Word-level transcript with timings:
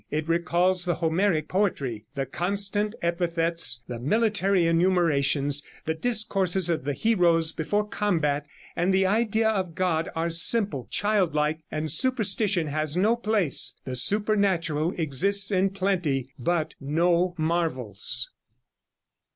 It 0.09 0.27
recalls 0.27 0.83
the 0.83 0.95
Homeric 0.95 1.47
poetry. 1.47 2.05
The 2.15 2.25
constant 2.25 2.95
epithets, 3.03 3.83
the 3.87 3.99
military 3.99 4.65
enumerations, 4.65 5.61
the 5.85 5.93
discourses 5.93 6.71
of 6.71 6.85
the 6.85 6.93
heroes 6.95 7.51
before 7.51 7.87
combat, 7.87 8.47
and 8.75 8.91
the 8.91 9.05
idea 9.05 9.47
of 9.47 9.75
God, 9.75 10.09
are 10.15 10.31
simple, 10.31 10.87
childlike, 10.89 11.59
and 11.69 11.91
superstition 11.91 12.65
has 12.65 12.97
no 12.97 13.15
place. 13.15 13.75
The 13.85 13.95
supernatural 13.95 14.91
exists 14.97 15.51
in 15.51 15.69
plenty, 15.69 16.33
but 16.39 16.73
no 16.79 17.35
marvels." 17.37 18.31